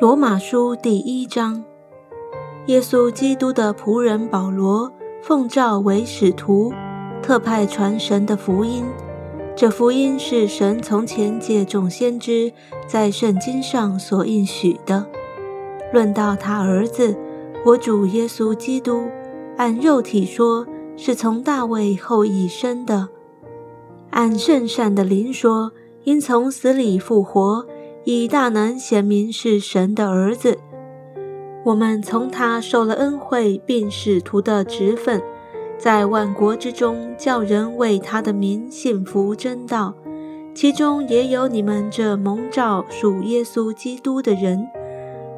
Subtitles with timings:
[0.00, 1.62] 罗马书第一章，
[2.68, 4.90] 耶稣基督的仆人保罗
[5.22, 6.72] 奉召为使徒，
[7.22, 8.86] 特派传神的福音。
[9.54, 12.50] 这福音是神从前借众先知
[12.86, 15.06] 在圣经上所应许的。
[15.92, 17.14] 论到他儿子，
[17.66, 19.02] 我主耶稣基督，
[19.58, 23.08] 按肉体说，是从大卫后裔生的；
[24.08, 25.72] 按圣善的灵说，
[26.04, 27.66] 因从死里复活。
[28.12, 30.58] 以大能显明是神的儿子，
[31.64, 35.22] 我们从他受了恩惠，并使徒的职分，
[35.78, 39.94] 在万国之中叫人为他的名信服真道，
[40.52, 44.66] 其中也有你们这蒙召属耶稣基督的人。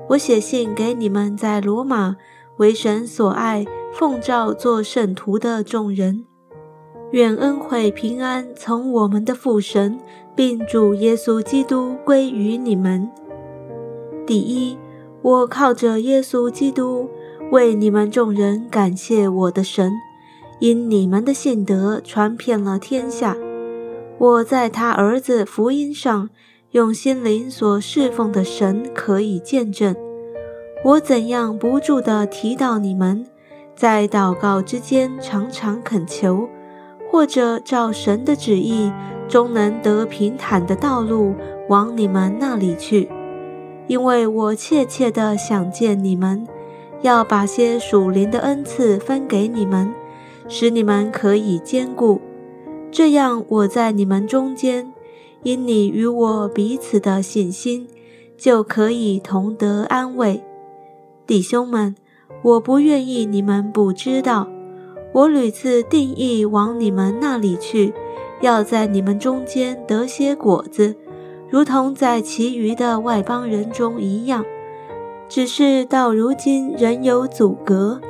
[0.09, 2.17] 我写信给你们在罗马
[2.57, 6.25] 为神所爱、奉召做圣徒的众人，
[7.11, 9.99] 愿恩惠平安从我们的父神。
[10.35, 13.11] 并主耶稣基督归于你们。
[14.27, 14.79] 第一，
[15.21, 17.11] 我靠着耶稣基督
[17.51, 19.93] 为你们众人感谢我的神，
[20.61, 23.37] 因你们的信德传遍了天下。
[24.19, 26.31] 我在他儿子福音上
[26.71, 29.95] 用心灵所侍奉的神可以见证。
[30.85, 33.27] 我怎样不住地提到你们，
[33.75, 36.49] 在祷告之间常常恳求，
[37.11, 38.91] 或者照神的旨意。
[39.33, 41.35] 终能得平坦的道路
[41.71, 43.09] 往你们那里去，
[43.87, 46.47] 因为我切切的想见你们，
[47.01, 49.91] 要把些属灵的恩赐分给你们，
[50.49, 52.21] 使你们可以兼顾。
[52.91, 54.93] 这样我在你们中间，
[55.45, 57.89] 因你与我彼此的信心，
[58.37, 60.43] 就可以同得安慰。
[61.27, 61.97] 弟兄们，
[62.43, 64.47] 我不愿意你们不知道，
[65.15, 67.95] 我屡次定义往你们那里去。
[68.43, 70.95] 要在你们中间得些果子，
[71.49, 74.45] 如同在其余的外邦人中一样。
[75.29, 78.03] 只是到如今仍有阻隔，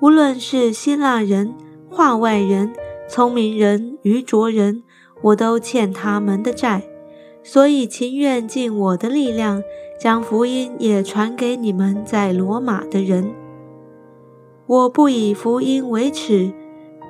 [0.00, 1.54] 无论是希腊人、
[1.88, 2.74] 化外人、
[3.08, 4.82] 聪明人、愚拙人，
[5.22, 6.82] 我都欠他们的债，
[7.42, 9.62] 所以情愿尽我的力量，
[9.98, 13.32] 将福音也传给你们在罗马的人。
[14.66, 16.52] 我不以福音为耻，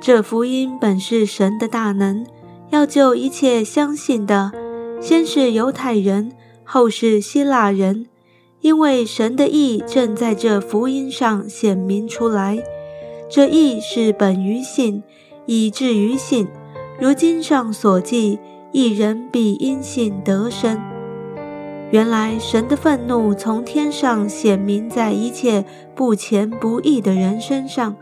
[0.01, 2.25] 这福音本是神的大能。
[2.71, 4.53] 要救一切相信的，
[5.01, 6.33] 先是犹太人，
[6.65, 8.07] 后是希腊人，
[8.61, 12.63] 因为神的意正在这福音上显明出来。
[13.29, 15.03] 这意是本于信，
[15.47, 16.49] 以至于信。
[17.01, 18.39] 如经上所记，
[18.73, 20.81] 一人必因信得生。
[21.91, 25.65] 原来神的愤怒从天上显明在一切
[25.95, 27.97] 不虔不义的人身上，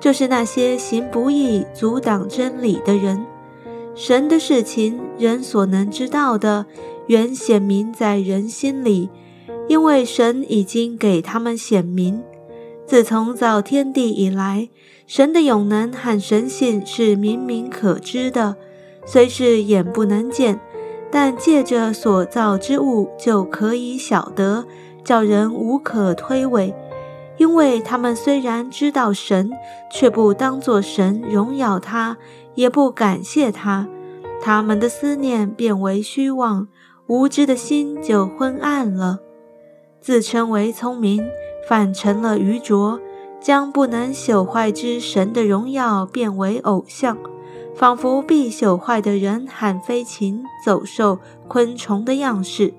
[0.00, 3.24] 就是那些行不义、阻挡真理的人。
[4.02, 6.64] 神的事情，人所能知道的，
[7.06, 9.10] 原显明在人心里，
[9.68, 12.22] 因为神已经给他们显明。
[12.86, 14.70] 自从造天地以来，
[15.06, 18.56] 神的永能和神性是明明可知的，
[19.04, 20.58] 虽是眼不能见，
[21.10, 24.64] 但借着所造之物就可以晓得，
[25.04, 26.72] 叫人无可推诿。
[27.40, 29.50] 因为他们虽然知道神，
[29.90, 32.18] 却不当作神荣耀他。
[32.54, 33.88] 也不感谢他，
[34.42, 36.68] 他们的思念变为虚妄，
[37.06, 39.20] 无知的心就昏暗了。
[40.02, 41.26] 自称为聪明，
[41.66, 43.00] 反成了愚拙，
[43.40, 47.16] 将不能朽坏之神的荣耀变为偶像，
[47.74, 51.18] 仿佛必朽坏的人喊飞禽走兽、
[51.48, 52.74] 昆虫的样式。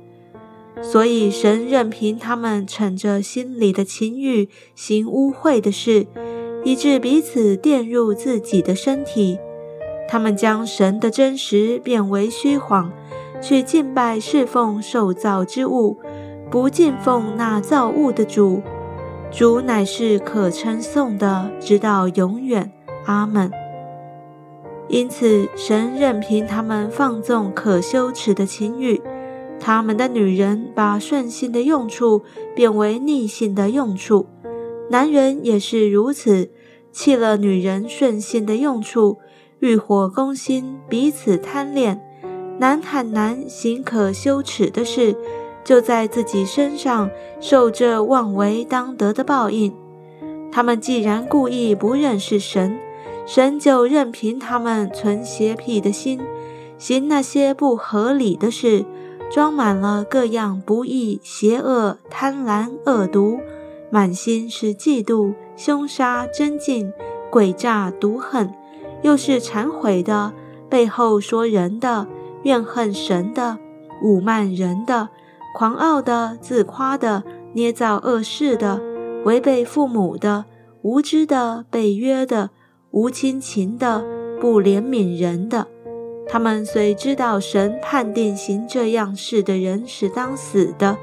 [0.80, 6.06] 所以神任凭他们逞着心里的情欲行污秽的事，
[6.64, 9.40] 以致彼此玷入自己的身体。
[10.08, 12.92] 他们将神的真实变为虚谎，
[13.42, 15.98] 去敬拜侍奉受造之物，
[16.50, 18.62] 不敬奉那造物的主。
[19.32, 22.72] 主乃是可称颂的，直到永远。
[23.06, 23.50] 阿门。
[24.90, 29.02] 因此，神任凭他们放纵可羞耻的情欲，
[29.64, 32.24] 他们的女人把顺性的用处
[32.56, 34.26] 变为逆性的用处，
[34.90, 36.50] 男人也是如此，
[36.92, 39.20] 弃了女人顺性的用处。
[39.60, 42.02] 欲火攻心，彼此贪恋，
[42.58, 45.16] 男坦男行可羞耻的事，
[45.64, 49.72] 就在自己身上受这妄为当得的报应。
[50.52, 52.80] 他们既然故意不认识神，
[53.28, 56.20] 神就任凭他们存邪僻的心，
[56.80, 58.84] 行那些不合理的事，
[59.32, 63.40] 装满了各样不义、邪恶、贪婪、恶毒，
[63.90, 66.92] 满心是嫉妒、凶杀、争竞、
[67.32, 68.54] 诡诈、毒恨。
[69.04, 70.34] 又是忏悔的，
[70.70, 72.08] 背后说人的，
[72.44, 73.58] 怨恨神的，
[74.04, 75.08] 侮慢人的，
[75.56, 77.24] 狂傲的、自夸的、
[77.54, 78.82] 捏造恶事的、
[79.24, 80.44] 违背父母的、
[80.82, 82.50] 无知的、被约的、
[82.92, 84.04] 无亲情的、
[84.42, 85.68] 不怜悯人的。
[86.32, 90.98] 他们虽知道神判定行这样事的人是当死的，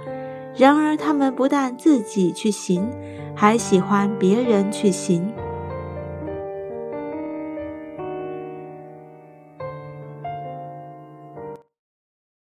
[0.57, 2.89] 然而他们不但自己去行，
[3.37, 5.31] 还喜欢别人去行。